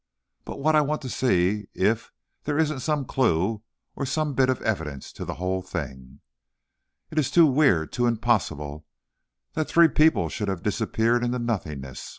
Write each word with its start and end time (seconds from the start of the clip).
But 0.45 0.75
I 0.75 0.81
want 0.81 1.03
to 1.03 1.09
see 1.09 1.67
if 1.75 2.11
there 2.45 2.57
isn't 2.57 2.79
some 2.79 3.05
clew 3.05 3.61
or 3.95 4.03
some 4.03 4.33
bit 4.33 4.49
of 4.49 4.59
evidence 4.63 5.11
to 5.13 5.25
the 5.25 5.35
whole 5.35 5.61
thing. 5.61 6.21
It 7.11 7.19
is 7.19 7.29
too 7.29 7.45
weird! 7.45 7.91
too 7.91 8.07
impossible 8.07 8.87
that 9.53 9.69
three 9.69 9.89
people 9.89 10.27
should 10.27 10.47
have 10.47 10.63
disappeared 10.63 11.23
into 11.23 11.37
nothingness! 11.37 12.09